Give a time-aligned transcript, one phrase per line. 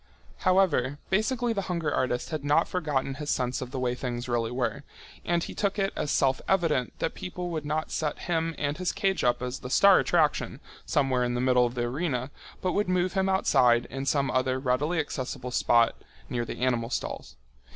[0.37, 4.49] However, basically the hunger artist had not forgotten his sense of the way things really
[4.49, 4.83] were,
[5.23, 8.91] and he took it as self evident that people would not set him and his
[8.91, 12.31] cage up as the star attraction somewhere in the middle of the arena,
[12.63, 15.93] but would move him outside in some other readily accessible spot
[16.29, 17.35] near the animal stalls.